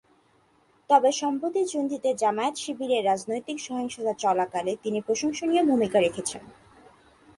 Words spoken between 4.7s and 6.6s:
তিনি প্রশংসনীয় ভূমিকা রেখেছেন।